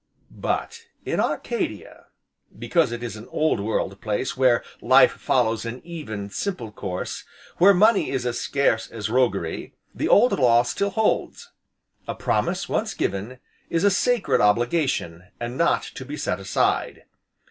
But 0.31 0.87
in 1.05 1.19
Arcadia 1.19 2.07
because 2.57 2.91
it 2.91 3.03
is 3.03 3.15
an 3.15 3.27
old 3.27 3.59
world 3.59 4.01
place 4.01 4.35
where 4.35 4.63
life 4.81 5.11
follows 5.11 5.63
an 5.63 5.79
even, 5.85 6.31
simple 6.31 6.71
course, 6.71 7.23
where 7.59 7.71
money 7.71 8.09
is 8.09 8.25
as 8.25 8.39
scarce 8.39 8.89
as 8.89 9.11
roguery, 9.11 9.75
the 9.93 10.07
old 10.09 10.31
law 10.39 10.63
still 10.63 10.89
holds; 10.89 11.51
a 12.07 12.15
promise 12.15 12.67
once 12.67 12.95
given, 12.95 13.37
is 13.69 13.83
a 13.83 13.91
sacred 13.91 14.41
obligation, 14.41 15.25
and 15.39 15.55
not 15.55 15.83
to 15.83 16.03
be 16.03 16.17
set 16.17 16.39
aside. 16.39 17.03